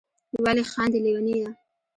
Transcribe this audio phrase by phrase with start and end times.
[0.43, 1.49] ولي خاندی ليونيه